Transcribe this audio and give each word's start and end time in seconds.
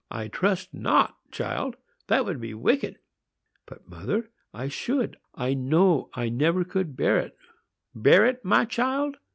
"I 0.09 0.29
trust 0.29 0.73
not, 0.73 1.15
child,—that 1.29 2.25
would 2.25 2.41
be 2.41 2.55
wicked." 2.55 2.97
"But, 3.67 3.87
mother, 3.87 4.31
I 4.51 4.67
should; 4.67 5.15
I 5.35 5.53
know 5.53 6.09
I 6.15 6.27
never 6.27 6.63
could 6.63 6.95
bear 6.97 7.19
it." 7.19 7.37
"Bear 7.93 8.25
it, 8.25 8.43
my 8.43 8.65
child?" 8.65 9.17